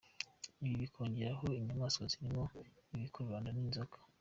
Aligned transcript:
Ibi 0.61 0.73
bikiyongeraho 0.81 1.45
inyamaswa 1.59 2.03
zirimo 2.11 2.43
ibikururanda 2.95 3.49
nk’inzoka. 3.53 3.97